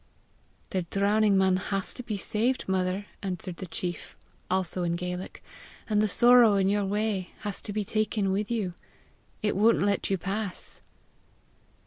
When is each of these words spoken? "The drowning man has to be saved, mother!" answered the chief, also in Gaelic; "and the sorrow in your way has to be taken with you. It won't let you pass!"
"The 0.71 0.81
drowning 0.81 1.37
man 1.37 1.57
has 1.57 1.93
to 1.93 2.01
be 2.01 2.17
saved, 2.17 2.67
mother!" 2.67 3.05
answered 3.21 3.57
the 3.57 3.67
chief, 3.67 4.15
also 4.49 4.81
in 4.81 4.95
Gaelic; 4.95 5.43
"and 5.87 6.01
the 6.01 6.07
sorrow 6.07 6.55
in 6.55 6.69
your 6.69 6.85
way 6.87 7.35
has 7.41 7.61
to 7.61 7.71
be 7.71 7.85
taken 7.85 8.31
with 8.31 8.49
you. 8.49 8.73
It 9.43 9.55
won't 9.55 9.83
let 9.83 10.09
you 10.09 10.17
pass!" 10.17 10.81